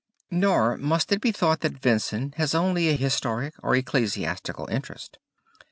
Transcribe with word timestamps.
Nor 0.31 0.77
must 0.77 1.11
it 1.11 1.21
be 1.21 1.31
thought 1.31 1.59
that 1.59 1.79
Vincent 1.79 2.33
has 2.33 2.55
only 2.55 2.89
a 2.89 2.95
historic 2.95 3.53
or 3.61 3.75
ecclesiastical 3.75 4.65
interest. 4.67 5.19